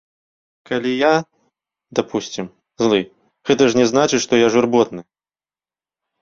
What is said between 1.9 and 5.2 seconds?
дапусцім, злы, гэта ж не значыць, што я журботны?